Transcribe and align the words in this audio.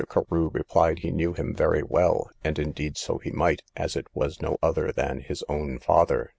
Carew 0.09 0.49
replied 0.51 0.97
he 0.97 1.11
knew 1.11 1.33
him 1.33 1.53
very 1.53 1.83
well, 1.83 2.31
and 2.43 2.57
indeed 2.57 2.97
so 2.97 3.19
he 3.19 3.29
might, 3.29 3.61
as 3.77 3.95
it 3.95 4.07
was 4.15 4.41
no 4.41 4.57
other 4.59 4.91
than 4.91 5.19
his 5.19 5.43
own 5.47 5.77
father. 5.77 6.27